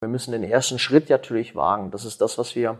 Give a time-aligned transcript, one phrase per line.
[0.00, 1.90] Wir müssen den ersten Schritt natürlich wagen.
[1.90, 2.78] Das ist das, was wir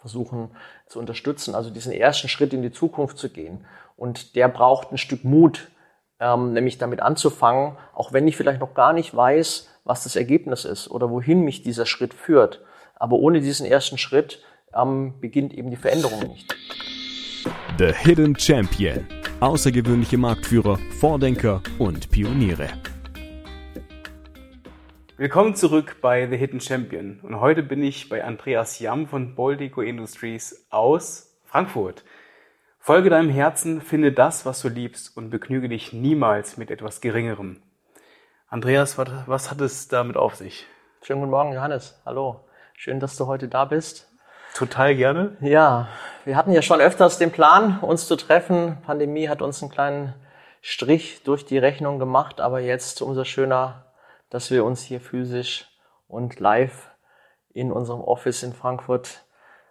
[0.00, 0.50] versuchen
[0.86, 1.54] zu unterstützen.
[1.54, 3.64] Also diesen ersten Schritt in die Zukunft zu gehen.
[3.96, 5.70] Und der braucht ein Stück Mut,
[6.20, 10.64] ähm, nämlich damit anzufangen, auch wenn ich vielleicht noch gar nicht weiß, was das Ergebnis
[10.64, 12.60] ist oder wohin mich dieser Schritt führt.
[12.96, 14.42] Aber ohne diesen ersten Schritt
[14.74, 16.54] ähm, beginnt eben die Veränderung nicht.
[17.78, 19.06] The Hidden Champion.
[19.40, 22.68] Außergewöhnliche Marktführer, Vordenker und Pioniere.
[25.22, 27.20] Willkommen zurück bei The Hidden Champion.
[27.22, 32.02] Und heute bin ich bei Andreas Jamm von Boldico Industries aus Frankfurt.
[32.80, 37.62] Folge deinem Herzen, finde das, was du liebst und begnüge dich niemals mit etwas Geringerem.
[38.48, 40.66] Andreas, was, was hat es damit auf sich?
[41.02, 42.02] Schönen guten Morgen, Johannes.
[42.04, 42.40] Hallo.
[42.74, 44.10] Schön, dass du heute da bist.
[44.56, 45.36] Total gerne.
[45.40, 45.86] Ja,
[46.24, 48.78] wir hatten ja schon öfters den Plan, uns zu treffen.
[48.84, 50.14] Pandemie hat uns einen kleinen
[50.62, 53.84] Strich durch die Rechnung gemacht, aber jetzt umso schöner,
[54.32, 55.68] dass wir uns hier physisch
[56.08, 56.90] und live
[57.52, 59.26] in unserem Office in Frankfurt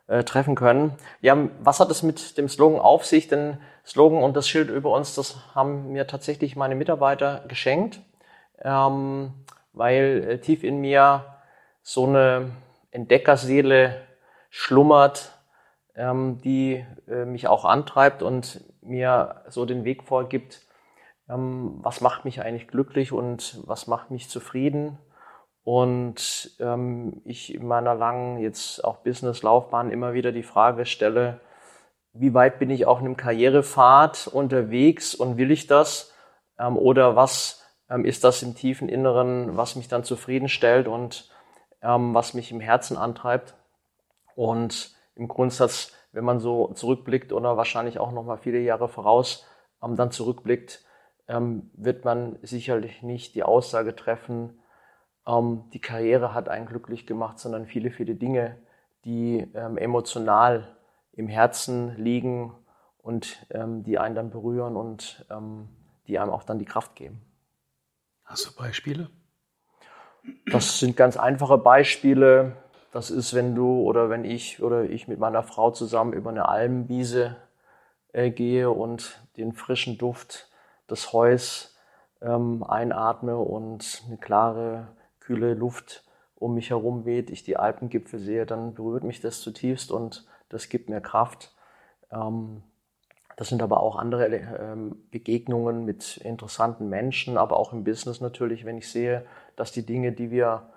[0.06, 0.96] äh, treffen können.
[1.20, 3.28] Ja, was hat es mit dem Slogan auf sich?
[3.28, 8.02] Den Slogan und das Schild über uns, das haben mir tatsächlich meine Mitarbeiter geschenkt,
[8.60, 9.34] ähm,
[9.74, 11.26] weil äh, tief in mir
[11.82, 12.52] so eine
[12.92, 14.00] Entdeckerseele
[14.52, 15.32] schlummert,
[15.96, 20.62] ähm, die äh, mich auch antreibt und mir so den Weg vorgibt,
[21.32, 24.98] ähm, was macht mich eigentlich glücklich und was macht mich zufrieden.
[25.64, 31.40] Und ähm, ich in meiner langen jetzt auch Business-Laufbahn immer wieder die Frage stelle,
[32.14, 36.14] wie weit bin ich auf einem Karrierepfad unterwegs und will ich das?
[36.60, 41.30] Ähm, oder was ähm, ist das im tiefen Inneren, was mich dann zufriedenstellt und
[41.82, 43.56] ähm, was mich im Herzen antreibt?
[44.36, 49.46] Und im Grundsatz, wenn man so zurückblickt oder wahrscheinlich auch noch mal viele Jahre voraus
[49.84, 50.84] ähm, dann zurückblickt,
[51.74, 54.62] wird man sicherlich nicht die Aussage treffen,
[55.28, 58.58] ähm, die Karriere hat einen glücklich gemacht, sondern viele, viele Dinge,
[59.06, 60.76] die ähm, emotional
[61.14, 62.54] im Herzen liegen
[62.98, 65.70] und ähm, die einen dann berühren und ähm,
[66.08, 67.22] die einem auch dann die Kraft geben.
[68.24, 69.10] Hast du Beispiele?
[70.52, 72.56] Das sind ganz einfache Beispiele.
[72.92, 76.48] Das ist, wenn du oder wenn ich oder ich mit meiner Frau zusammen über eine
[76.48, 77.38] Almwiese
[78.14, 80.51] äh, gehe und den frischen Duft
[80.92, 81.76] des Heus
[82.22, 84.88] ähm, einatme und eine klare,
[85.20, 86.04] kühle Luft
[86.36, 90.70] um mich herum weht, ich die Alpengipfel sehe, dann berührt mich das zutiefst und das
[90.70, 91.54] gibt mir Kraft.
[92.12, 92.64] Ähm,
[93.38, 98.66] das sind aber auch andere ähm, Begegnungen mit interessanten Menschen, aber auch im Business natürlich,
[98.66, 99.26] wenn ich sehe,
[99.56, 100.70] dass die Dinge, die wir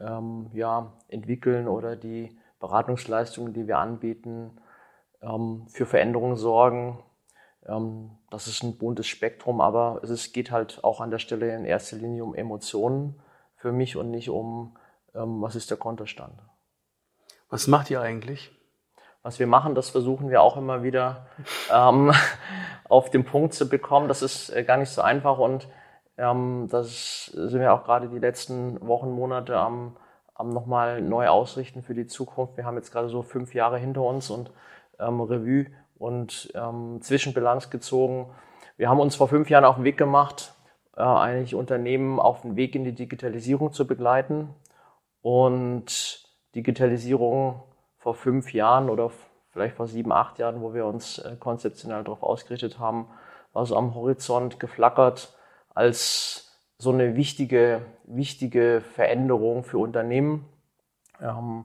[0.00, 4.52] ähm, ja, entwickeln oder die Beratungsleistungen, die wir anbieten,
[5.20, 6.98] ähm, für Veränderungen sorgen,
[8.30, 11.96] das ist ein buntes Spektrum, aber es geht halt auch an der Stelle in erster
[11.96, 13.20] Linie um Emotionen
[13.56, 14.76] für mich und nicht um,
[15.14, 16.40] ähm, was ist der Kontostand.
[17.50, 18.50] Was macht ihr eigentlich?
[19.22, 21.26] Was wir machen, das versuchen wir auch immer wieder
[21.70, 22.12] ähm,
[22.88, 24.08] auf den Punkt zu bekommen.
[24.08, 25.68] Das ist äh, gar nicht so einfach und
[26.16, 29.96] ähm, das sind wir auch gerade die letzten Wochen, Monate am,
[30.34, 32.56] am nochmal neu ausrichten für die Zukunft.
[32.56, 34.50] Wir haben jetzt gerade so fünf Jahre hinter uns und
[34.98, 35.66] ähm, Revue
[35.98, 38.30] und ähm, Zwischenbilanz gezogen.
[38.76, 40.54] Wir haben uns vor fünf Jahren auf den Weg gemacht,
[40.96, 44.54] äh, eigentlich Unternehmen auf den Weg in die Digitalisierung zu begleiten.
[45.20, 47.62] Und Digitalisierung
[47.98, 49.10] vor fünf Jahren oder
[49.50, 53.08] vielleicht vor sieben, acht Jahren, wo wir uns äh, konzeptionell darauf ausgerichtet haben,
[53.52, 55.36] war so am Horizont geflackert
[55.74, 60.46] als so eine wichtige, wichtige Veränderung für Unternehmen.
[61.20, 61.64] Ähm,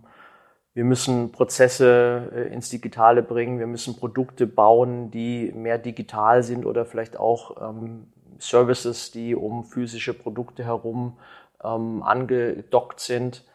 [0.74, 3.60] wir müssen Prozesse äh, ins Digitale bringen.
[3.60, 8.08] Wir müssen Produkte bauen, die mehr digital sind oder vielleicht auch ähm,
[8.40, 11.18] Services, die um physische Produkte herum
[11.64, 13.46] ähm, angedockt sind.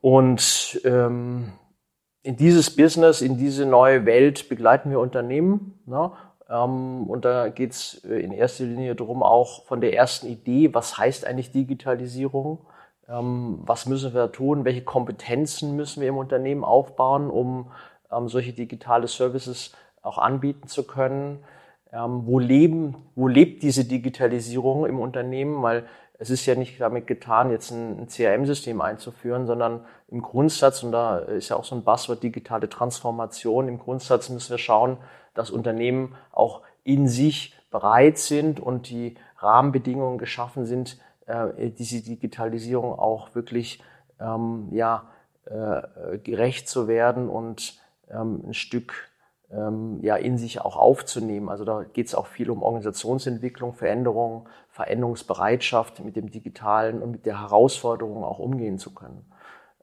[0.00, 1.52] Und ähm,
[2.22, 5.80] in dieses Business, in diese neue Welt begleiten wir Unternehmen.
[5.86, 6.12] Ne?
[6.50, 10.74] Ähm, und da geht es äh, in erster Linie darum, auch von der ersten Idee,
[10.74, 12.58] was heißt eigentlich Digitalisierung,
[13.12, 17.70] was müssen wir tun, welche Kompetenzen müssen wir im Unternehmen aufbauen, um
[18.12, 21.44] ähm, solche digitale Services auch anbieten zu können.
[21.92, 25.62] Ähm, wo, leben, wo lebt diese Digitalisierung im Unternehmen?
[25.62, 25.86] Weil
[26.18, 30.92] es ist ja nicht damit getan, jetzt ein, ein CRM-System einzuführen, sondern im Grundsatz, und
[30.92, 34.98] da ist ja auch so ein Buzzword digitale Transformation, im Grundsatz müssen wir schauen,
[35.34, 40.98] dass Unternehmen auch in sich bereit sind und die Rahmenbedingungen geschaffen sind,
[41.30, 43.82] äh, diese Digitalisierung auch wirklich
[44.20, 45.08] ähm, ja,
[45.44, 47.78] äh, gerecht zu werden und
[48.10, 49.10] ähm, ein Stück
[49.50, 51.48] ähm, ja, in sich auch aufzunehmen.
[51.48, 57.26] Also da geht es auch viel um Organisationsentwicklung, Veränderung, Veränderungsbereitschaft mit dem Digitalen und mit
[57.26, 59.24] der Herausforderung auch umgehen zu können.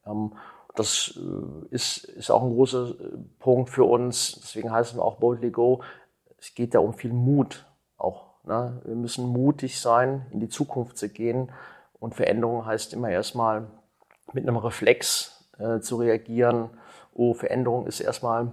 [0.05, 0.33] Ähm,
[0.75, 4.39] das äh, ist, ist auch ein großer äh, Punkt für uns.
[4.41, 5.81] Deswegen heißen wir auch Boldly Go.
[6.39, 7.65] Es geht da um viel Mut
[7.97, 8.26] auch.
[8.47, 8.81] Ne?
[8.85, 11.51] Wir müssen mutig sein, in die Zukunft zu gehen.
[11.99, 13.67] Und Veränderung heißt immer erstmal
[14.33, 16.69] mit einem Reflex äh, zu reagieren.
[17.13, 18.51] Oh, Veränderung ist erstmal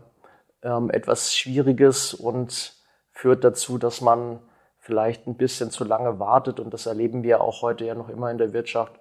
[0.62, 2.75] ähm, etwas Schwieriges und
[3.11, 4.41] führt dazu, dass man
[4.79, 6.61] vielleicht ein bisschen zu lange wartet.
[6.61, 8.99] Und das erleben wir auch heute ja noch immer in der Wirtschaft,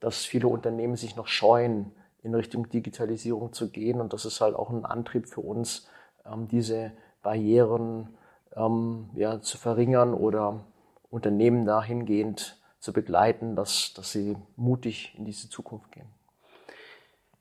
[0.00, 4.00] dass viele Unternehmen sich noch scheuen, in Richtung Digitalisierung zu gehen.
[4.00, 5.88] Und das ist halt auch ein Antrieb für uns,
[6.24, 8.16] ähm, diese Barrieren
[8.56, 10.64] ähm, ja, zu verringern oder
[11.10, 16.06] Unternehmen dahingehend zu begleiten, dass, dass sie mutig in diese Zukunft gehen.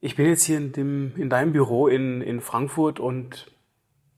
[0.01, 3.51] Ich bin jetzt hier in, dem, in deinem Büro in, in Frankfurt und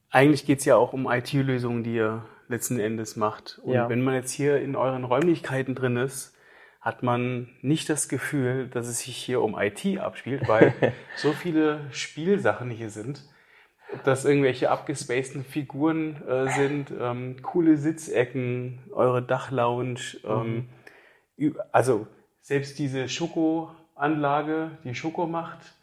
[0.09, 3.59] eigentlich geht es ja auch um IT-Lösungen, die ihr letzten Endes macht.
[3.63, 3.89] Und ja.
[3.89, 6.33] wenn man jetzt hier in euren Räumlichkeiten drin ist,
[6.81, 10.73] hat man nicht das Gefühl, dass es sich hier um IT abspielt, weil
[11.17, 13.23] so viele Spielsachen hier sind.
[13.93, 20.67] Ob das irgendwelche abgespaceden Figuren äh, sind, ähm, coole Sitzecken, eure Dachlounge, ähm,
[21.37, 21.55] mhm.
[21.71, 22.07] also
[22.41, 25.77] selbst diese Schokoanlage, die Schoko macht,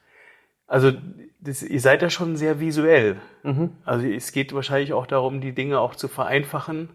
[0.67, 0.93] also
[1.41, 3.21] das, ihr seid ja schon sehr visuell.
[3.43, 3.73] Mhm.
[3.85, 6.89] Also es geht wahrscheinlich auch darum, die Dinge auch zu vereinfachen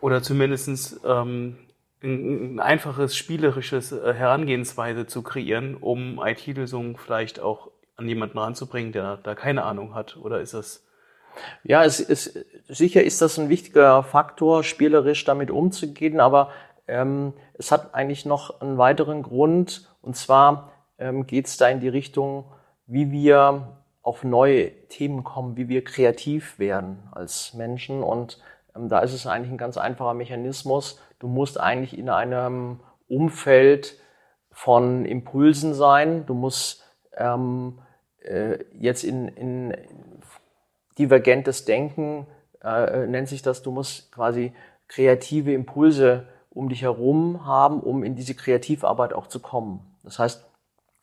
[0.00, 1.56] oder zumindest ähm,
[2.02, 7.70] ein, ein einfaches spielerisches äh, Herangehensweise zu kreieren, um IT-Lösungen vielleicht auch
[8.00, 10.16] an jemanden ranzubringen, der da keine Ahnung hat.
[10.16, 10.84] Oder ist das?
[11.62, 16.50] Ja, es ist sicher ist das ein wichtiger Faktor, spielerisch damit umzugehen, aber
[16.88, 21.78] ähm, es hat eigentlich noch einen weiteren Grund und zwar ähm, geht es da in
[21.78, 22.46] die Richtung
[22.90, 28.02] wie wir auf neue Themen kommen, wie wir kreativ werden als Menschen.
[28.02, 28.42] Und
[28.74, 31.00] ähm, da ist es eigentlich ein ganz einfacher Mechanismus.
[31.20, 33.96] Du musst eigentlich in einem Umfeld
[34.50, 36.26] von Impulsen sein.
[36.26, 36.84] Du musst
[37.16, 37.89] ähm, äh,
[38.78, 39.74] jetzt in, in
[40.98, 42.26] divergentes Denken,
[42.62, 44.52] äh, nennt sich das, du musst quasi
[44.88, 49.80] kreative Impulse um dich herum haben, um in diese Kreativarbeit auch zu kommen.
[50.02, 50.44] Das heißt,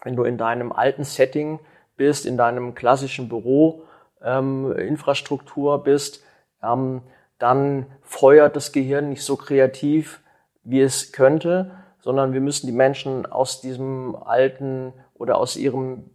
[0.04, 1.60] wenn du in deinem alten Setting
[1.96, 3.84] bist, in deinem klassischen Büro,
[4.22, 6.24] ähm, Infrastruktur bist,
[6.62, 7.02] ähm,
[7.40, 10.22] dann feuert das Gehirn nicht so kreativ,
[10.64, 16.10] wie es könnte, sondern wir müssen die Menschen aus diesem alten oder aus ihrem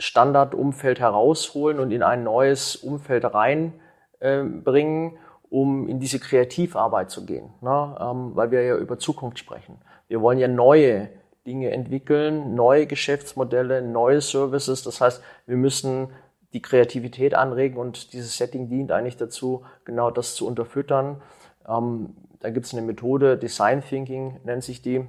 [0.00, 5.18] Standardumfeld herausholen und in ein neues Umfeld reinbringen, äh,
[5.50, 7.96] um in diese Kreativarbeit zu gehen, ne?
[8.00, 9.78] ähm, weil wir ja über Zukunft sprechen.
[10.08, 11.10] Wir wollen ja neue
[11.46, 14.82] Dinge entwickeln, neue Geschäftsmodelle, neue Services.
[14.82, 16.08] Das heißt, wir müssen
[16.52, 21.22] die Kreativität anregen und dieses Setting dient eigentlich dazu, genau das zu unterfüttern.
[21.68, 25.06] Ähm, da gibt es eine Methode, Design Thinking nennt sich die.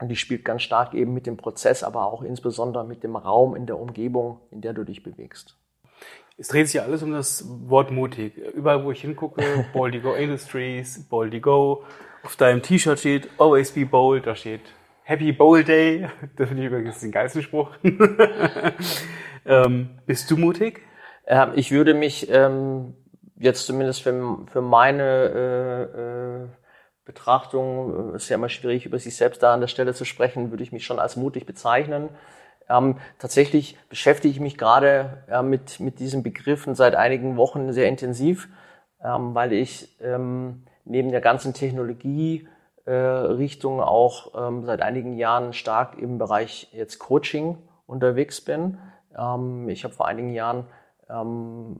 [0.00, 3.54] Und die spielt ganz stark eben mit dem Prozess, aber auch insbesondere mit dem Raum
[3.54, 5.56] in der Umgebung, in der du dich bewegst.
[6.36, 8.36] Es dreht sich ja alles um das Wort mutig.
[8.36, 9.42] Überall, wo ich hingucke,
[9.72, 11.84] Boldy Go Industries, Boldy Go.
[12.24, 14.62] Auf deinem T-Shirt steht Always be bold, da steht
[15.02, 16.08] Happy Bowl Day.
[16.36, 17.70] Das finde ich übrigens den geilsten Spruch.
[19.46, 20.80] ähm, bist du mutig?
[21.26, 22.94] Ähm, ich würde mich ähm,
[23.36, 26.63] jetzt zumindest für, für meine äh, äh,
[27.04, 30.50] Betrachtung, äh, ist ja immer schwierig, über sich selbst da an der Stelle zu sprechen,
[30.50, 32.08] würde ich mich schon als mutig bezeichnen.
[32.68, 37.88] Ähm, tatsächlich beschäftige ich mich gerade äh, mit, mit diesen Begriffen seit einigen Wochen sehr
[37.88, 38.48] intensiv,
[39.02, 42.48] ähm, weil ich ähm, neben der ganzen Technologie
[42.86, 48.78] äh, auch ähm, seit einigen Jahren stark im Bereich jetzt Coaching unterwegs bin.
[49.16, 50.66] Ähm, ich habe vor einigen Jahren
[51.10, 51.76] ähm,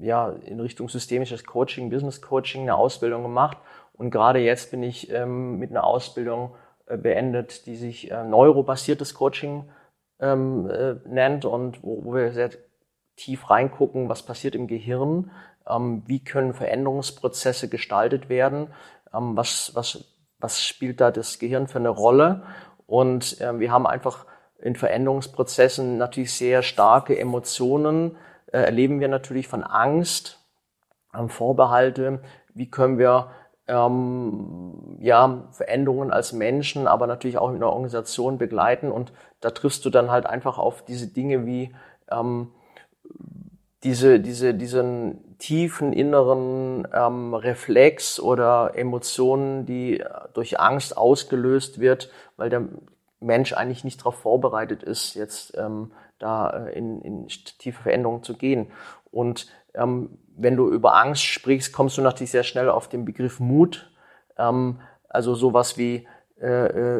[0.00, 3.58] ja in Richtung systemisches Coaching, Business Coaching eine Ausbildung gemacht
[4.02, 6.56] und gerade jetzt bin ich ähm, mit einer Ausbildung
[6.86, 9.70] äh, beendet, die sich äh, neurobasiertes Coaching
[10.18, 12.50] ähm, äh, nennt und wo, wo wir sehr
[13.14, 15.30] tief reingucken, was passiert im Gehirn,
[15.68, 18.68] ähm, wie können Veränderungsprozesse gestaltet werden,
[19.14, 20.04] ähm, was, was
[20.42, 22.42] was spielt da das Gehirn für eine Rolle.
[22.88, 24.26] Und äh, wir haben einfach
[24.58, 28.16] in Veränderungsprozessen natürlich sehr starke Emotionen,
[28.46, 30.40] äh, erleben wir natürlich von Angst,
[31.14, 32.20] ähm, Vorbehalte,
[32.54, 33.30] wie können wir
[33.72, 38.92] ähm, ja, Veränderungen als Menschen, aber natürlich auch in der Organisation begleiten.
[38.92, 41.74] Und da triffst du dann halt einfach auf diese Dinge wie
[42.10, 42.52] ähm,
[43.82, 52.50] diese, diese, diesen tiefen inneren ähm, Reflex oder Emotionen, die durch Angst ausgelöst wird, weil
[52.50, 52.68] der
[53.20, 58.36] Mensch eigentlich nicht darauf vorbereitet ist, jetzt ähm, da äh, in, in tiefe Veränderungen zu
[58.36, 58.70] gehen.
[59.10, 63.40] Und ähm, wenn du über Angst sprichst, kommst du natürlich sehr schnell auf den Begriff
[63.40, 63.90] Mut.
[64.38, 64.80] Ähm,
[65.14, 66.08] Also sowas wie,
[66.40, 66.46] äh,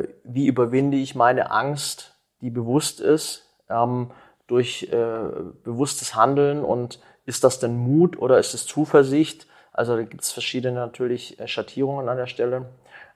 [0.01, 4.11] äh, wie überwinde ich meine Angst, die bewusst ist, ähm,
[4.47, 5.31] durch äh,
[5.65, 9.47] bewusstes Handeln und ist das denn Mut oder ist es Zuversicht?
[9.73, 12.67] Also da gibt es verschiedene natürlich äh, Schattierungen an der Stelle.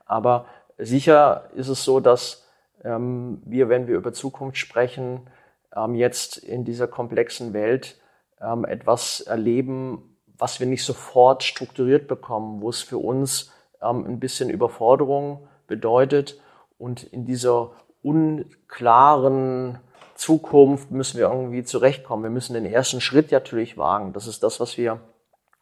[0.06, 0.46] Aber
[0.78, 2.46] sicher ist es so, dass
[2.84, 5.28] ähm, wir, wenn wir über Zukunft sprechen,
[5.74, 7.96] ähm, jetzt in dieser komplexen Welt
[8.40, 13.52] ähm, etwas erleben, was wir nicht sofort strukturiert bekommen, wo es für uns
[13.82, 16.40] ähm, ein bisschen Überforderung bedeutet.
[16.78, 19.78] Und in dieser unklaren
[20.14, 22.24] Zukunft müssen wir irgendwie zurechtkommen.
[22.24, 24.12] Wir müssen den ersten Schritt natürlich wagen.
[24.12, 25.00] Das ist das, was wir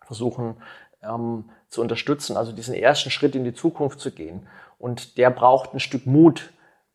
[0.02, 0.57] versuchen
[1.02, 4.47] ähm, zu unterstützen, also diesen ersten Schritt in die Zukunft zu gehen.
[4.78, 6.52] Und der braucht ein Stück Mut,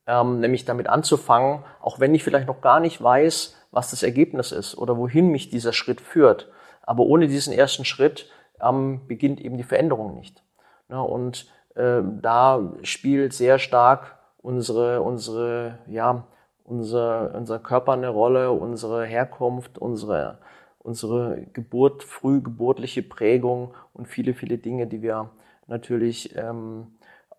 [0.09, 4.51] ähm, nämlich damit anzufangen, auch wenn ich vielleicht noch gar nicht weiß, was das Ergebnis
[4.51, 6.49] ist oder wohin mich dieser Schritt führt.
[6.81, 8.27] Aber ohne diesen ersten Schritt
[8.59, 10.43] ähm, beginnt eben die Veränderung nicht.
[10.89, 16.23] Ja, und äh, da spielt sehr stark unsere, unsere, ja,
[16.63, 20.39] unser, unser Körper eine Rolle, unsere Herkunft, unsere,
[20.79, 25.29] unsere Geburt, frühgeburtliche Prägung und viele, viele Dinge, die wir
[25.67, 26.87] natürlich ähm,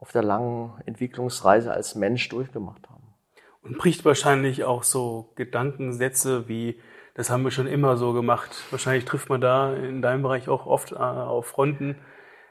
[0.00, 3.14] auf der langen Entwicklungsreise als Mensch durchgemacht haben.
[3.62, 6.80] Und bricht wahrscheinlich auch so Gedankensätze wie,
[7.14, 8.50] das haben wir schon immer so gemacht.
[8.71, 11.97] Wahrscheinlich trifft man da in deinem Bereich auch oft äh, auf Fronten,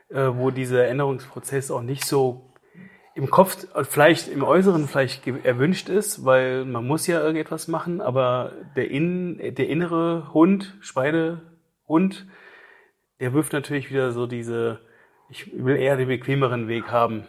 [0.09, 2.53] äh, wo dieser Änderungsprozess auch nicht so
[3.15, 8.53] im Kopf, vielleicht im Äußeren vielleicht erwünscht ist, weil man muss ja irgendetwas machen, aber
[8.75, 12.27] der, in, der innere Hund, Speidehund,
[13.19, 14.79] der wirft natürlich wieder so diese,
[15.29, 17.25] ich will eher den bequemeren Weg haben.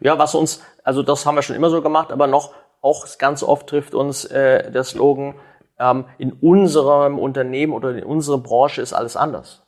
[0.00, 3.42] Ja, was uns, also das haben wir schon immer so gemacht, aber noch auch ganz
[3.42, 5.34] oft trifft uns äh, der Slogan,
[5.78, 9.62] ähm, in unserem Unternehmen oder in unserer Branche ist alles anders.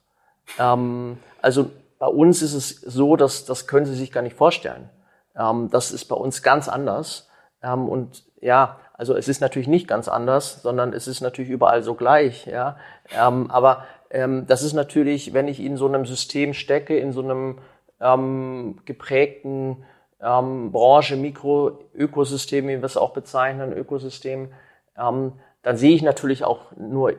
[0.58, 4.90] Ähm, also bei uns ist es so, dass das können Sie sich gar nicht vorstellen.
[5.34, 7.28] Ähm, das ist bei uns ganz anders.
[7.62, 11.82] Ähm, und ja, also es ist natürlich nicht ganz anders, sondern es ist natürlich überall
[11.82, 12.46] so gleich.
[12.46, 12.76] Ja,
[13.10, 17.22] ähm, aber ähm, das ist natürlich, wenn ich in so einem System stecke, in so
[17.22, 17.58] einem
[18.00, 19.84] ähm, geprägten
[20.20, 24.52] ähm, Branche, Mikro-Ökosystem, wie wir es auch bezeichnen, Ökosystem,
[24.96, 25.32] ähm,
[25.62, 27.14] dann sehe ich natürlich auch nur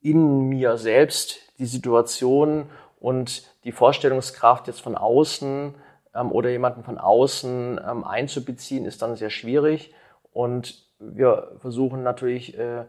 [0.00, 2.66] in mir selbst die Situation
[2.98, 5.74] und die Vorstellungskraft jetzt von außen
[6.14, 9.94] ähm, oder jemanden von außen ähm, einzubeziehen, ist dann sehr schwierig.
[10.32, 12.84] Und wir versuchen natürlich äh,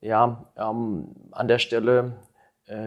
[0.00, 2.16] ja, ähm, an der Stelle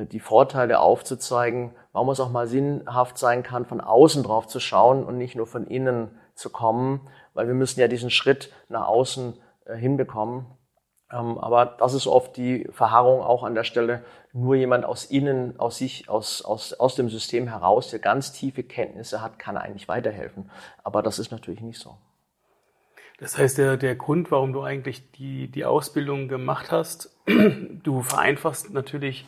[0.05, 5.03] die Vorteile aufzuzeigen, warum es auch mal sinnhaft sein kann, von außen drauf zu schauen
[5.03, 7.01] und nicht nur von innen zu kommen,
[7.33, 9.33] weil wir müssen ja diesen Schritt nach außen
[9.65, 10.45] äh, hinbekommen.
[11.11, 14.03] Ähm, aber das ist oft die Verharrung auch an der Stelle.
[14.33, 18.63] Nur jemand aus innen, aus sich, aus, aus, aus dem System heraus, der ganz tiefe
[18.63, 20.49] Kenntnisse hat, kann eigentlich weiterhelfen.
[20.83, 21.97] Aber das ist natürlich nicht so.
[23.19, 27.15] Das heißt, der, der Grund, warum du eigentlich die, die Ausbildung gemacht hast,
[27.83, 29.27] du vereinfachst natürlich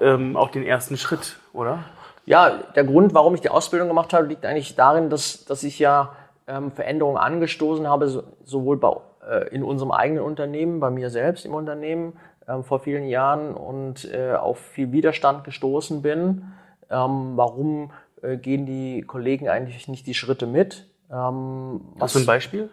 [0.00, 1.84] ähm, auch den ersten Schritt, oder?
[2.24, 5.78] Ja, der Grund, warum ich die Ausbildung gemacht habe, liegt eigentlich darin, dass, dass ich
[5.78, 6.14] ja
[6.46, 8.92] ähm, Veränderungen angestoßen habe, so, sowohl bei
[9.28, 12.14] äh, in unserem eigenen Unternehmen, bei mir selbst im Unternehmen
[12.48, 16.52] ähm, vor vielen Jahren und äh, auf viel Widerstand gestoßen bin.
[16.90, 17.90] Ähm, warum
[18.22, 20.86] äh, gehen die Kollegen eigentlich nicht die Schritte mit?
[21.10, 22.70] Ähm, Hast du ein Beispiel?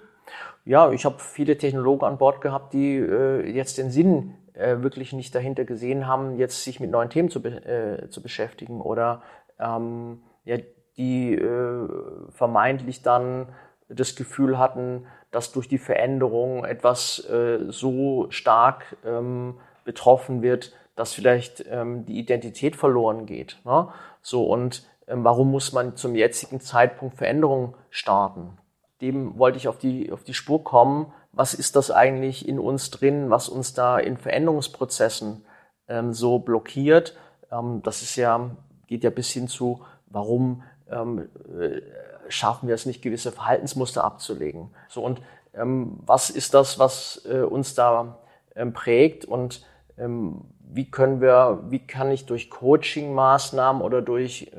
[0.65, 5.13] Ja, ich habe viele Technologen an Bord gehabt, die äh, jetzt den Sinn äh, wirklich
[5.13, 9.21] nicht dahinter gesehen haben, jetzt sich mit neuen Themen zu, be äh, zu beschäftigen oder
[9.59, 10.57] ähm, ja,
[10.97, 11.87] die äh,
[12.29, 13.47] vermeintlich dann
[13.87, 21.13] das Gefühl hatten, dass durch die Veränderung etwas äh, so stark ähm, betroffen wird, dass
[21.13, 23.59] vielleicht ähm, die Identität verloren geht.
[23.63, 23.87] Ne?
[24.21, 28.57] So und ähm, warum muss man zum jetzigen Zeitpunkt Veränderungen starten?
[29.01, 31.13] Dem wollte ich auf die auf die Spur kommen.
[31.31, 35.45] Was ist das eigentlich in uns drin, was uns da in Veränderungsprozessen
[35.87, 37.15] ähm, so blockiert?
[37.51, 38.51] Ähm, das ist ja
[38.89, 41.81] geht ja bis hin zu, warum ähm, äh,
[42.27, 44.71] schaffen wir es nicht, gewisse Verhaltensmuster abzulegen.
[44.89, 45.21] So und
[45.53, 48.17] ähm, was ist das, was äh, uns da
[48.55, 49.63] ähm, prägt und
[49.97, 54.51] ähm, wie können wir, wie kann ich durch Coaching-Maßnahmen oder durch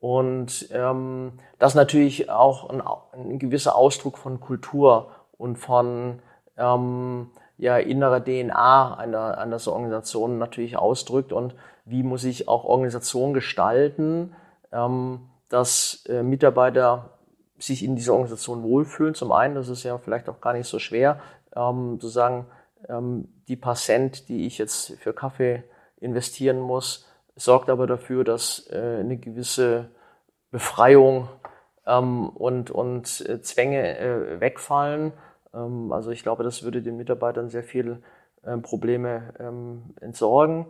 [0.00, 6.20] Und ähm, das natürlich auch ein, ein gewisser Ausdruck von Kultur und von
[6.56, 11.32] ähm, ja, innerer DNA einer, einer so Organisation natürlich ausdrückt.
[11.32, 11.54] Und
[11.84, 14.34] wie muss ich auch Organisation gestalten,
[14.72, 17.10] ähm, dass äh, Mitarbeiter
[17.58, 19.14] sich in dieser Organisation wohlfühlen.
[19.14, 21.20] Zum einen, das ist ja vielleicht auch gar nicht so schwer,
[21.54, 22.46] ähm, zu sagen,
[22.88, 25.62] die paar Cent, die ich jetzt für Kaffee
[26.00, 29.88] investieren muss, sorgt aber dafür, dass äh, eine gewisse
[30.50, 31.28] Befreiung
[31.86, 35.12] ähm, und, und äh, Zwänge äh, wegfallen.
[35.54, 38.02] Ähm, also ich glaube, das würde den Mitarbeitern sehr viel
[38.44, 40.66] ähm, Probleme ähm, entsorgen.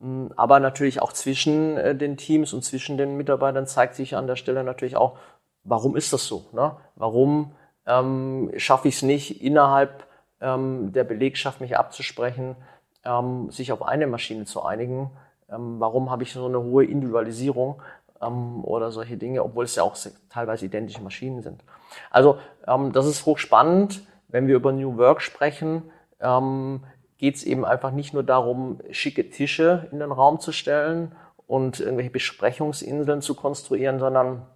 [0.00, 4.36] Mm, aber natürlich auch zwischen den Teams und zwischen den Mitarbeitern zeigt sich an der
[4.36, 5.18] Stelle natürlich auch,
[5.64, 6.44] warum ist das so?
[6.52, 6.76] Ne?
[6.96, 7.52] Warum
[7.86, 10.06] ähm, schaffe ich es nicht innerhalb
[10.42, 12.56] ähm, der Belegschaft mich abzusprechen,
[13.04, 15.10] ähm, sich auf eine Maschine zu einigen.
[15.50, 17.80] Ähm, warum habe ich so eine hohe Individualisierung
[18.20, 19.96] ähm, oder solche Dinge, obwohl es ja auch
[20.30, 21.62] teilweise identische Maschinen sind.
[22.10, 24.02] Also ähm, das ist hochspannend.
[24.28, 26.84] Wenn wir über New Work sprechen, ähm,
[27.18, 31.14] geht es eben einfach nicht nur darum, schicke Tische in den Raum zu stellen
[31.46, 34.46] und irgendwelche Besprechungsinseln zu konstruieren, sondern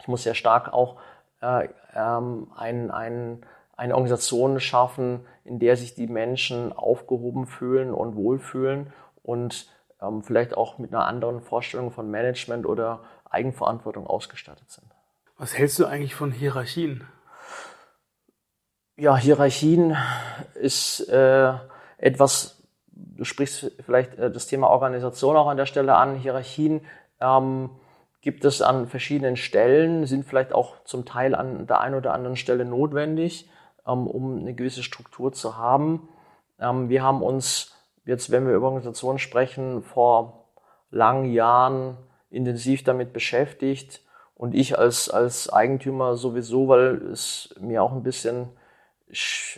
[0.00, 0.96] ich muss sehr stark auch
[1.40, 3.44] äh, ähm, ein, ein
[3.76, 9.68] eine Organisation schaffen, in der sich die Menschen aufgehoben fühlen und wohlfühlen und
[10.00, 14.86] ähm, vielleicht auch mit einer anderen Vorstellung von Management oder Eigenverantwortung ausgestattet sind.
[15.36, 17.06] Was hältst du eigentlich von Hierarchien?
[18.96, 19.96] Ja, Hierarchien
[20.54, 21.52] ist äh,
[21.98, 26.14] etwas, du sprichst vielleicht äh, das Thema Organisation auch an der Stelle an.
[26.14, 26.86] Hierarchien
[27.20, 27.70] ähm,
[28.20, 32.36] gibt es an verschiedenen Stellen, sind vielleicht auch zum Teil an der einen oder anderen
[32.36, 33.50] Stelle notwendig.
[33.86, 36.08] Ähm, um eine gewisse Struktur zu haben.
[36.58, 37.74] Ähm, wir haben uns
[38.06, 40.46] jetzt, wenn wir über Organisationen sprechen, vor
[40.90, 41.98] langen Jahren
[42.30, 44.02] intensiv damit beschäftigt
[44.34, 48.48] und ich als, als Eigentümer sowieso, weil es mir auch ein bisschen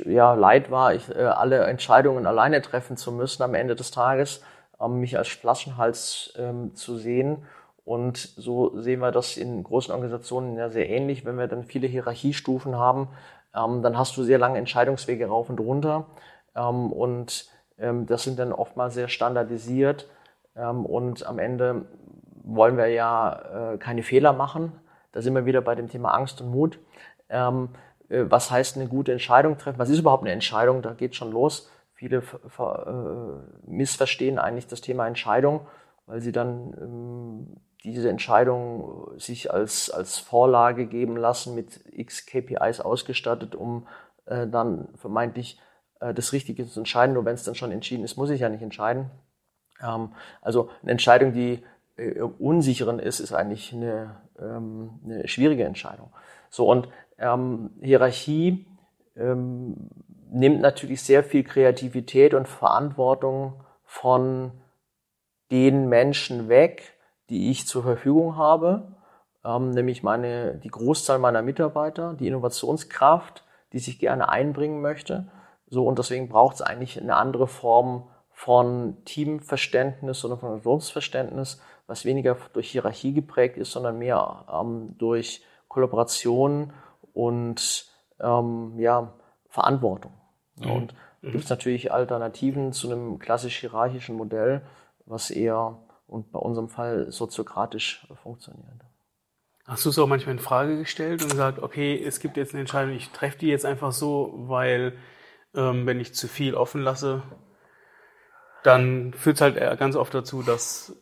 [0.05, 4.43] ja, leid war, ich, äh, alle Entscheidungen alleine treffen zu müssen am Ende des Tages,
[4.81, 7.47] ähm, mich als Flaschenhals ähm, zu sehen.
[7.85, 11.87] Und so sehen wir das in großen Organisationen ja sehr ähnlich, wenn wir dann viele
[11.87, 13.09] Hierarchiestufen haben,
[13.57, 16.07] ähm, dann hast du sehr lange Entscheidungswege rauf und runter.
[16.55, 20.09] Ähm, und ähm, das sind dann oftmals sehr standardisiert.
[20.55, 21.87] Ähm, und am Ende
[22.45, 24.73] wollen wir ja äh, keine Fehler machen.
[25.13, 26.79] Da sind wir wieder bei dem Thema Angst und Mut.
[27.29, 27.71] Ähm,
[28.09, 29.79] äh, was heißt eine gute Entscheidung treffen?
[29.79, 30.83] Was ist überhaupt eine Entscheidung?
[30.83, 31.71] Da geht schon los.
[31.95, 35.67] Viele äh, missverstehen eigentlich das Thema Entscheidung,
[36.05, 42.81] weil sie dann ähm, diese Entscheidung sich als, als Vorlage geben lassen, mit x KPIs
[42.81, 43.87] ausgestattet, um
[44.27, 45.61] äh, dann vermeintlich
[46.01, 47.15] äh, das Richtige zu entscheiden.
[47.15, 49.11] Nur wenn es dann schon entschieden ist, muss ich ja nicht entscheiden.
[49.83, 50.13] Ähm,
[50.43, 51.63] also eine Entscheidung, die
[51.97, 56.11] äh, unsicheren ist, ist eigentlich eine, ähm, eine schwierige Entscheidung.
[56.51, 58.67] So und ähm, Hierarchie
[59.17, 59.91] ähm,
[60.31, 64.53] nimmt natürlich sehr viel Kreativität und Verantwortung von
[65.51, 66.96] den Menschen weg,
[67.31, 68.95] die ich zur Verfügung habe,
[69.45, 75.29] ähm, nämlich meine, die Großzahl meiner Mitarbeiter, die Innovationskraft, die sich gerne einbringen möchte.
[75.69, 82.05] So, und deswegen braucht es eigentlich eine andere Form von Teamverständnis oder von Organisationsverständnis, was
[82.05, 86.73] weniger durch Hierarchie geprägt ist, sondern mehr ähm, durch Kollaboration
[87.13, 89.13] und ähm, ja,
[89.49, 90.13] Verantwortung.
[90.57, 90.71] Mhm.
[90.71, 91.31] Und mhm.
[91.33, 94.63] gibt es natürlich Alternativen zu einem klassisch hierarchischen Modell,
[95.07, 98.67] was eher und bei unserem Fall soziokratisch funktioniert.
[99.65, 102.61] Hast du es auch manchmal in Frage gestellt und gesagt, okay, es gibt jetzt eine
[102.61, 104.97] Entscheidung, ich treffe die jetzt einfach so, weil
[105.55, 107.23] ähm, wenn ich zu viel offen lasse,
[108.63, 110.95] dann führt es halt ganz oft dazu, dass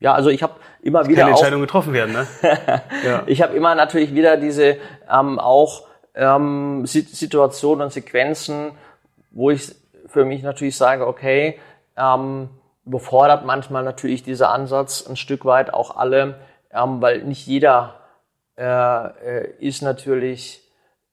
[0.00, 2.12] ja, also ich habe immer wieder keine Entscheidungen getroffen werden.
[2.12, 2.26] Ne?
[3.04, 3.24] ja.
[3.26, 4.76] Ich habe immer natürlich wieder diese
[5.10, 8.72] ähm, auch ähm, Situationen und Sequenzen,
[9.30, 9.74] wo ich
[10.06, 11.58] für mich natürlich sage, okay,
[11.96, 12.48] ähm,
[12.88, 16.36] überfordert manchmal natürlich dieser Ansatz ein Stück weit auch alle,
[16.72, 17.94] ähm, weil nicht jeder
[18.56, 20.62] äh, äh, ist natürlich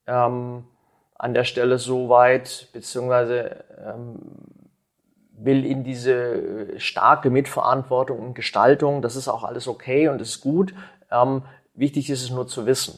[0.08, 0.64] ähm,
[1.16, 4.20] an der Stelle so weit, beziehungsweise ähm,
[5.38, 9.02] will in diese starke Mitverantwortung und Gestaltung.
[9.02, 10.74] Das ist auch alles okay und ist gut.
[11.12, 12.98] Ähm, wichtig ist es nur zu wissen.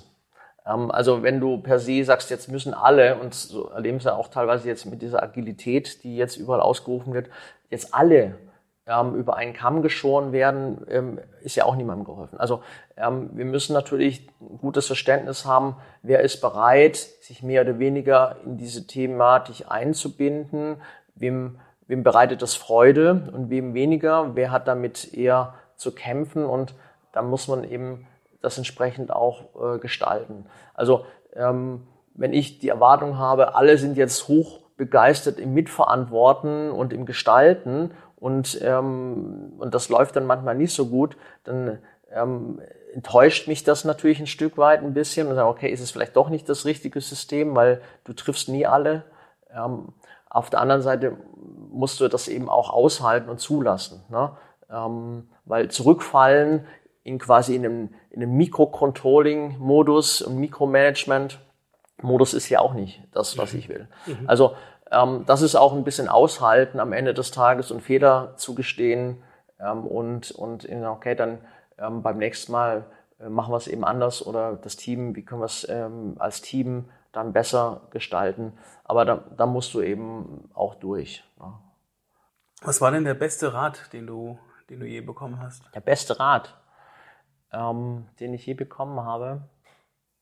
[0.68, 4.28] Ähm, also wenn du per se sagst, jetzt müssen alle, und so erleben sie auch
[4.28, 7.30] teilweise jetzt mit dieser Agilität, die jetzt überall ausgerufen wird,
[7.70, 8.36] jetzt alle
[8.88, 12.40] ähm, über einen Kamm geschoren werden, ähm, ist ja auch niemandem geholfen.
[12.40, 12.62] Also
[12.96, 18.38] ähm, wir müssen natürlich ein gutes Verständnis haben, wer ist bereit, sich mehr oder weniger
[18.46, 20.78] in diese Thematik einzubinden,
[21.16, 26.74] wem, wem bereitet das Freude und wem weniger, wer hat damit eher zu kämpfen und
[27.12, 28.08] da muss man eben
[28.42, 30.46] das entsprechend auch äh, gestalten.
[30.74, 36.94] Also ähm, wenn ich die Erwartung habe, alle sind jetzt hoch begeistert im Mitverantworten und
[36.94, 41.80] im Gestalten und, ähm, und das läuft dann manchmal nicht so gut, dann
[42.12, 42.62] ähm,
[42.94, 46.16] enttäuscht mich das natürlich ein Stück weit ein bisschen und sage, okay, ist es vielleicht
[46.16, 49.04] doch nicht das richtige System, weil du triffst nie alle.
[49.54, 49.94] Ähm,
[50.30, 51.18] auf der anderen Seite
[51.72, 54.36] musst du das eben auch aushalten und zulassen, ne?
[54.70, 56.66] ähm, weil zurückfallen
[57.04, 63.54] in quasi in einem, in einem Mikro-Controlling-Modus und Mikromanagement-Modus ist ja auch nicht das, was
[63.54, 63.60] mhm.
[63.60, 63.88] ich will.
[64.06, 64.24] Mhm.
[64.28, 64.56] Also
[64.92, 69.24] ähm, das ist auch ein bisschen aushalten am Ende des Tages und Fehler zugestehen
[69.60, 71.40] ähm, und, und okay, dann
[71.78, 72.86] ähm, beim nächsten Mal
[73.20, 76.42] äh, machen wir es eben anders oder das Team, wie können wir es ähm, als
[76.42, 78.58] Team dann besser gestalten.
[78.84, 81.24] Aber da, da musst du eben auch durch.
[81.40, 81.60] Ja.
[82.62, 84.38] Was war denn der beste Rat, den du,
[84.70, 85.64] den du je bekommen hast?
[85.74, 86.56] Der beste Rat,
[87.52, 89.42] ähm, den ich je bekommen habe.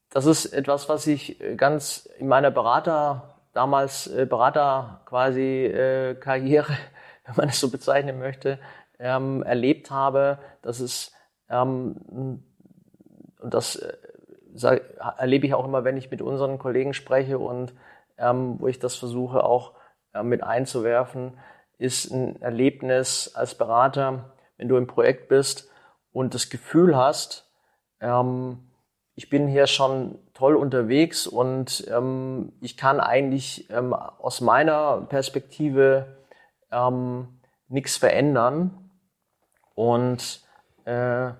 [0.09, 6.77] Das ist etwas, was ich ganz in meiner Berater damals äh, Berater quasi äh, Karriere,
[7.25, 8.59] wenn man es so bezeichnen möchte,
[8.99, 11.11] ähm, erlebt habe, dass es
[11.49, 12.43] ähm,
[13.39, 14.81] und das äh,
[15.17, 17.73] erlebe ich auch immer, wenn ich mit unseren Kollegen spreche und
[18.17, 19.73] ähm, wo ich das versuche auch
[20.13, 21.37] äh, mit einzuwerfen,
[21.77, 25.69] ist ein Erlebnis als Berater, wenn du im Projekt bist
[26.11, 27.51] und das Gefühl hast,
[27.99, 28.71] ähm,
[29.15, 36.17] ich bin hier schon toll unterwegs und ähm, ich kann eigentlich ähm, aus meiner Perspektive
[36.71, 38.91] ähm, nichts verändern.
[39.73, 40.43] Und
[40.83, 41.31] äh,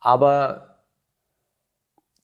[0.00, 0.78] aber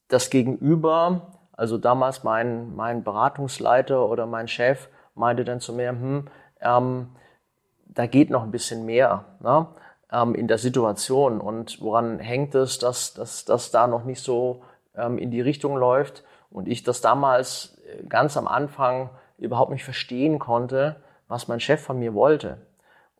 [0.09, 6.29] das Gegenüber, also damals mein, mein Beratungsleiter oder mein Chef, meinte dann zu mir, hm,
[6.61, 7.09] ähm,
[7.87, 9.67] da geht noch ein bisschen mehr ne,
[10.11, 11.41] ähm, in der Situation.
[11.43, 14.63] Und woran hängt es, dass, dass, dass da noch nicht so
[14.99, 19.85] ähm, in die Richtung läuft und ich das damals äh, ganz am Anfang überhaupt nicht
[19.85, 20.97] verstehen konnte,
[21.29, 22.59] was mein Chef von mir wollte.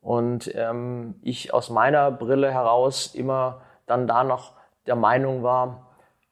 [0.01, 4.53] Und ähm, ich aus meiner Brille heraus immer dann da noch
[4.87, 5.87] der Meinung war,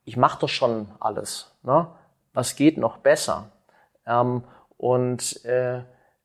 [0.04, 1.54] ich mache doch schon alles.
[1.62, 1.86] Ne?
[2.32, 3.50] Was geht noch besser?
[4.06, 4.44] Ähm,
[4.76, 5.82] und äh,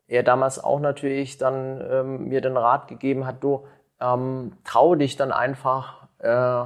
[0.07, 3.65] er damals auch natürlich dann ähm, mir den Rat gegeben hat, du
[3.99, 6.65] ähm, trau dich dann einfach äh,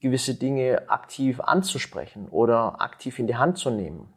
[0.00, 4.12] gewisse Dinge aktiv anzusprechen oder aktiv in die Hand zu nehmen.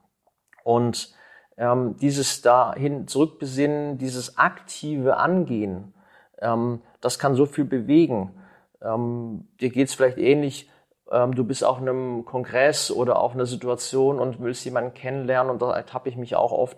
[0.63, 1.13] Und
[1.57, 5.93] ähm, dieses dahin zurückbesinnen, dieses aktive Angehen,
[6.39, 8.33] ähm, das kann so viel bewegen.
[8.81, 10.69] Ähm, dir geht's vielleicht ähnlich,
[11.11, 15.61] ähm, du bist auf einem Kongress oder auf einer Situation und willst jemanden kennenlernen und
[15.61, 16.77] da ertappe ich mich auch oft,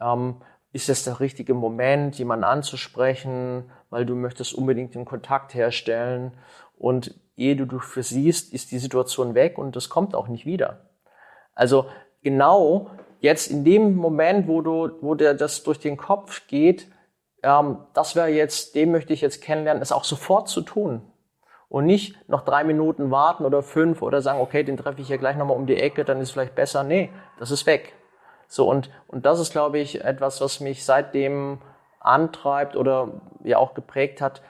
[0.00, 0.36] ähm,
[0.72, 6.32] ist es der richtige Moment, jemanden anzusprechen, weil du möchtest unbedingt den Kontakt herstellen
[6.76, 10.90] und ehe du versiehst, ist die Situation weg und das kommt auch nicht wieder.
[11.54, 11.86] Also
[12.22, 16.88] genau jetzt in dem Moment, wo du, wo dir das durch den Kopf geht,
[17.42, 21.02] ähm, das wäre jetzt, den möchte ich jetzt kennenlernen, ist auch sofort zu tun.
[21.68, 25.16] Und nicht noch drei Minuten warten oder fünf oder sagen, okay, den treffe ich ja
[25.16, 26.84] gleich nochmal um die Ecke, dann ist vielleicht besser.
[26.84, 27.94] Nee, das ist weg.
[28.46, 31.58] So, und, und das ist, glaube ich, etwas, was mich seitdem
[31.98, 34.42] antreibt oder ja auch geprägt hat,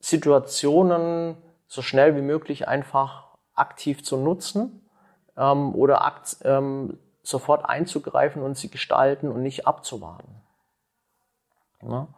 [0.00, 4.88] Situationen so schnell wie möglich einfach aktiv zu nutzen
[5.36, 10.42] ähm, oder akt, ähm, sofort einzugreifen und sie gestalten und nicht abzuwarten.
[11.82, 12.08] Ja?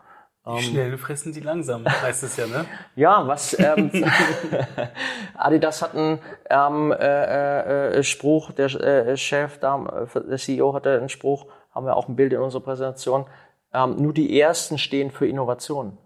[0.46, 2.64] Ähm, schnell fressen sie langsam, heißt es ja, ne?
[2.94, 3.90] ja, was ähm,
[5.34, 11.46] Adidas hat einen ähm, äh, äh, Spruch, der äh, Chef, der CEO hatte einen Spruch,
[11.74, 13.26] haben wir auch ein Bild in unserer Präsentation,
[13.72, 15.98] ähm, nur die Ersten stehen für Innovation.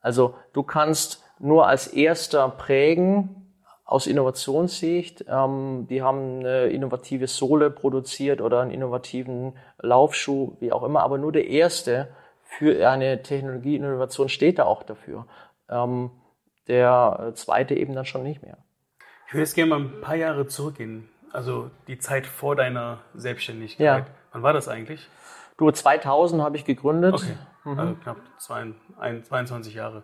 [0.00, 3.40] Also du kannst nur als erster prägen
[3.84, 5.24] aus Innovationssicht.
[5.28, 11.18] Ähm, die haben eine innovative Sohle produziert oder einen innovativen Laufschuh, wie auch immer, aber
[11.18, 12.08] nur der erste
[12.44, 15.26] für eine Technologieinnovation steht er auch dafür.
[15.68, 16.10] Ähm,
[16.68, 18.58] der zweite eben dann schon nicht mehr.
[19.26, 21.08] Ich würde jetzt gerne mal ein paar Jahre zurückgehen.
[21.32, 24.06] Also die Zeit vor deiner Selbstständigkeit.
[24.06, 24.06] Ja.
[24.32, 25.08] Wann war das eigentlich?
[25.56, 27.14] Du, 2000 habe ich gegründet.
[27.14, 27.36] Okay.
[27.64, 28.66] Also knapp zwei,
[28.98, 30.02] ein, 22 Jahre.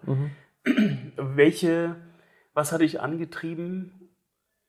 [1.16, 1.96] Welche,
[2.54, 4.10] was hat dich angetrieben,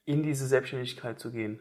[0.05, 1.59] in diese Selbstständigkeit zu gehen?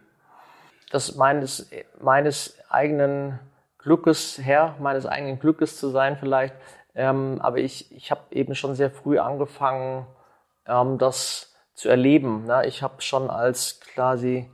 [0.91, 1.71] Das meines,
[2.01, 3.41] meines eigenen
[3.79, 6.55] Glückes, Herr meines eigenen Glückes zu sein vielleicht.
[6.95, 10.07] Ähm, aber ich, ich habe eben schon sehr früh angefangen,
[10.67, 12.45] ähm, das zu erleben.
[12.47, 12.67] Ne?
[12.67, 14.51] Ich habe schon als quasi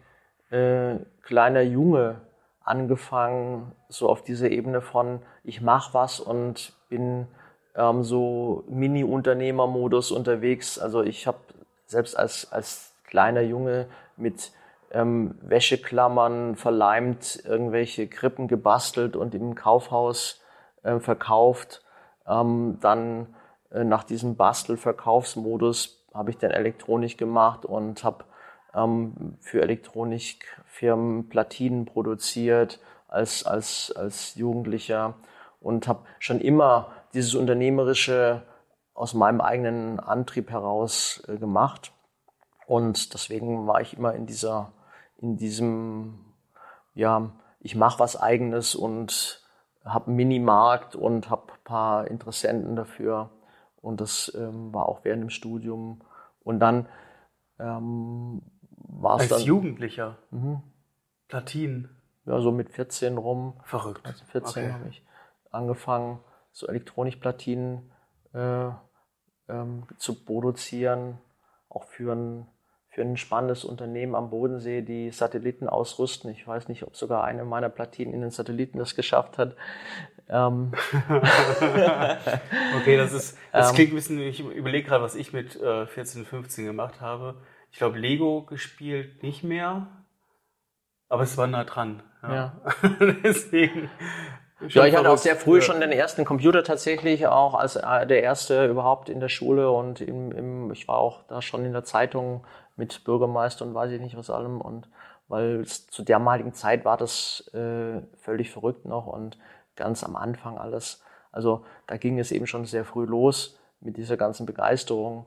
[0.51, 2.21] äh, kleiner Junge
[2.65, 7.27] angefangen, so auf dieser Ebene von ich mache was und bin
[7.77, 10.79] ähm, so Mini-Unternehmer-Modus unterwegs.
[10.79, 11.39] Also ich habe
[11.87, 14.53] selbst als, als kleiner Junge mit
[14.91, 20.41] ähm, Wäscheklammern verleimt, irgendwelche Krippen gebastelt und im Kaufhaus
[20.83, 21.83] äh, verkauft.
[22.27, 23.35] Ähm, dann
[23.71, 28.25] äh, nach diesem Bastelverkaufsmodus habe ich dann Elektronik gemacht und habe
[28.75, 35.15] ähm, für Elektronikfirmen Platinen produziert als, als, als Jugendlicher
[35.61, 38.43] und habe schon immer dieses Unternehmerische
[38.95, 41.93] aus meinem eigenen Antrieb heraus äh, gemacht.
[42.67, 44.73] Und deswegen war ich immer in dieser,
[45.17, 46.25] in diesem,
[46.95, 49.43] ja, ich mache was eigenes und
[49.85, 53.31] habe einen Minimarkt und habe ein paar Interessenten dafür.
[53.77, 56.03] Und das ähm, war auch während dem Studium.
[56.45, 56.89] Und dann
[57.59, 58.43] ähm,
[58.77, 59.41] war es Als dann.
[59.43, 60.19] Jugendlicher?
[60.31, 60.63] Mhm.
[61.29, 61.89] Platinen?
[62.25, 63.55] Ja, so mit 14 rum.
[63.65, 64.07] Verrückt.
[64.07, 64.73] Also 14 Okay.
[64.73, 65.05] habe ich
[65.51, 66.21] angefangen,
[66.53, 67.91] so Elektronikplatinen
[68.35, 68.69] äh,
[69.49, 71.19] ähm, zu produzieren,
[71.69, 72.47] auch für ein,
[72.91, 76.31] für ein spannendes Unternehmen am Bodensee, die Satelliten ausrüsten.
[76.31, 79.57] Ich weiß nicht, ob sogar eine meiner Platinen in den Satelliten das geschafft hat.
[80.29, 80.73] Ähm,
[82.77, 83.75] Okay, das ist, das Ähm.
[83.75, 87.41] klingt ein bisschen, ich überlege gerade, was ich mit äh, 14, 15 gemacht habe.
[87.71, 89.87] Ich glaube, Lego gespielt nicht mehr,
[91.09, 92.03] aber es war nah dran.
[92.23, 92.61] Ja.
[93.25, 93.91] Deswegen.
[94.69, 95.63] Ja, ich hatte auch sehr früh Ja.
[95.63, 100.01] schon den ersten Computer tatsächlich, auch als äh, der erste überhaupt in der Schule und
[100.01, 102.45] im, im, ich war auch da schon in der Zeitung
[102.77, 104.89] mit Bürgermeister und weiß ich nicht was allem und
[105.29, 109.39] weil es zu der damaligen Zeit war das äh, völlig verrückt noch und
[109.77, 111.03] ganz am Anfang alles.
[111.31, 115.27] Also da ging es eben schon sehr früh los mit dieser ganzen Begeisterung.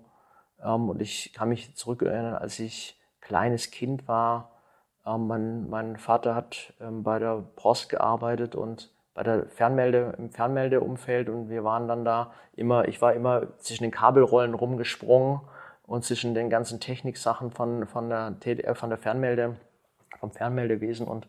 [0.64, 4.52] Ähm, und ich kann mich zurückerinnern, als ich kleines Kind war,
[5.06, 10.30] ähm, mein, mein Vater hat ähm, bei der Post gearbeitet und bei der Fernmelde, im
[10.30, 15.40] Fernmeldeumfeld und wir waren dann da immer, ich war immer zwischen den Kabelrollen rumgesprungen
[15.88, 19.56] und zwischen den ganzen Techniksachen von, von der, TDR, von der Fernmelde,
[20.20, 21.28] vom Fernmeldewesen und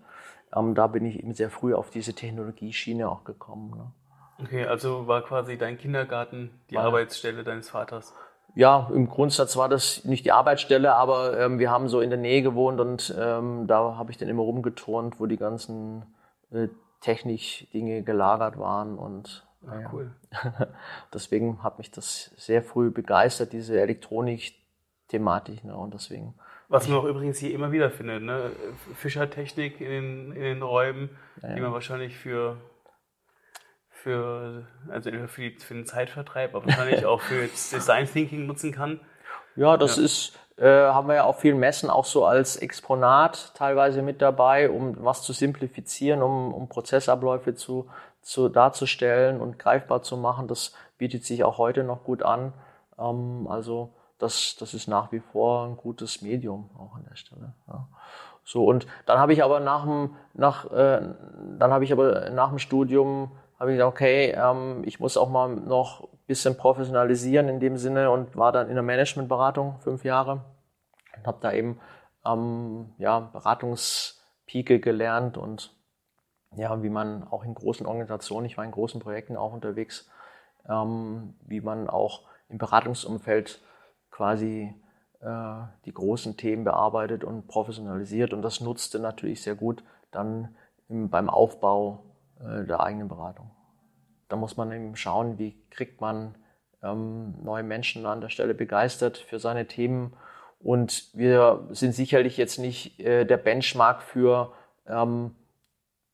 [0.54, 3.70] ähm, da bin ich eben sehr früh auf diese Technologieschiene auch gekommen.
[3.76, 4.44] Ne?
[4.44, 8.12] Okay, also war quasi dein Kindergarten die War- Arbeitsstelle deines Vaters.
[8.54, 12.18] Ja, im Grundsatz war das nicht die Arbeitsstelle, aber ähm, wir haben so in der
[12.18, 16.06] Nähe gewohnt und ähm, da habe ich dann immer rumgeturnt, wo die ganzen
[16.50, 16.68] äh,
[17.00, 19.90] Technik-Dinge gelagert waren und naja.
[19.92, 20.12] Cool.
[21.12, 25.64] deswegen hat mich das sehr früh begeistert, diese Elektronik-Thematik.
[25.64, 25.76] Ne?
[25.76, 26.34] Und deswegen,
[26.68, 28.52] Was man auch übrigens hier immer wieder findet, ne?
[28.94, 31.10] Fischertechnik in den, in den Räumen,
[31.42, 31.62] Ja, die ja.
[31.62, 32.58] man wahrscheinlich für,
[33.90, 39.00] für, also für, die, für den Zeitvertreib, aber wahrscheinlich auch für Design Thinking nutzen kann.
[39.56, 44.02] ja, das ist, äh, haben wir ja auf vielen Messen auch so als Exponat teilweise
[44.02, 47.88] mit dabei, um was zu simplifizieren, um, um Prozessabläufe zu,
[48.22, 50.48] zu darzustellen und greifbar zu machen.
[50.48, 52.52] Das bietet sich auch heute noch gut an.
[52.98, 57.52] Ähm, also das, das ist nach wie vor ein gutes Medium auch an der Stelle.
[57.68, 57.86] Ja.
[58.44, 61.00] So und dann habe ich aber nach dem nach äh,
[61.58, 65.28] dann habe ich aber nach dem Studium habe ich gesagt, okay, ähm, ich muss auch
[65.28, 70.44] mal noch bisschen professionalisieren in dem Sinne und war dann in der Managementberatung fünf Jahre
[71.16, 71.80] und habe da eben
[72.24, 75.72] ähm, ja Beratungspike gelernt und
[76.56, 80.08] ja, wie man auch in großen Organisationen, ich war in großen Projekten auch unterwegs,
[80.68, 83.60] ähm, wie man auch im Beratungsumfeld
[84.10, 84.74] quasi
[85.20, 88.32] äh, die großen Themen bearbeitet und professionalisiert.
[88.32, 90.54] Und das nutzte natürlich sehr gut dann
[90.88, 92.04] im, beim Aufbau
[92.40, 93.50] äh, der eigenen Beratung.
[94.28, 96.34] Da muss man eben schauen, wie kriegt man
[96.82, 100.14] ähm, neue Menschen an der Stelle begeistert für seine Themen.
[100.60, 104.52] Und wir sind sicherlich jetzt nicht äh, der Benchmark für
[104.86, 105.34] ähm,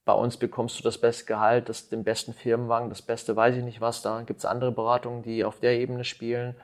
[0.05, 3.62] bei uns bekommst du das beste Gehalt, das, den besten Firmenwagen, das beste weiß ich
[3.62, 4.03] nicht was.
[4.03, 6.57] Da gibt es andere Beratungen, die auf der Ebene spielen.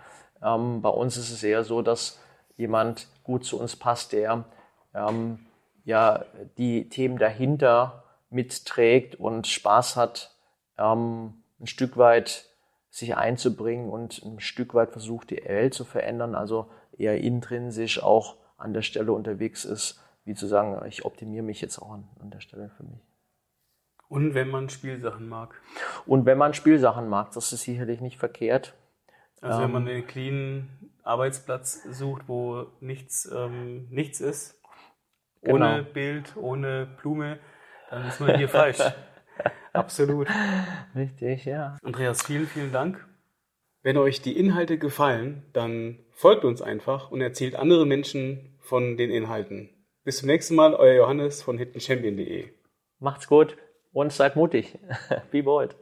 [0.42, 2.18] Ähm, bei uns ist es eher so, dass
[2.56, 4.44] jemand gut zu uns passt, der
[4.92, 5.46] ähm,
[5.84, 6.24] ja
[6.56, 10.34] die Themen dahinter mitträgt und Spaß hat,
[10.78, 12.46] ähm, ein Stück weit
[12.90, 18.36] sich einzubringen und ein Stück weit versucht, die Welt zu verändern, also eher intrinsisch auch
[18.56, 22.30] an der Stelle unterwegs ist, wie zu sagen, ich optimiere mich jetzt auch an, an
[22.30, 23.00] der Stelle für mich.
[24.08, 25.54] Und wenn man Spielsachen mag.
[26.06, 28.74] Und wenn man Spielsachen mag, das ist sicherlich nicht verkehrt.
[29.40, 34.60] Also wenn man einen cleanen Arbeitsplatz sucht, wo nichts, ähm, nichts ist,
[35.42, 35.92] ohne Genau.
[35.92, 37.38] Bild, ohne Blume,
[37.90, 38.78] dann ist man hier falsch.
[39.78, 40.28] Absolut.
[40.94, 41.76] Richtig, ja.
[41.82, 43.06] Andreas, vielen, vielen Dank.
[43.82, 49.10] Wenn euch die Inhalte gefallen, dann folgt uns einfach und erzählt anderen Menschen von den
[49.10, 49.70] Inhalten.
[50.02, 52.48] Bis zum nächsten Mal, euer Johannes von hittenchampion.de.
[52.98, 53.56] Macht's gut
[53.92, 54.78] und seid mutig.
[55.30, 55.76] Be bold.